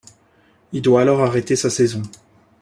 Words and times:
Il 0.71 0.81
doit 0.81 1.01
alors 1.03 1.21
arrêter 1.21 1.55
sa 1.55 1.69
saison. 1.69 2.01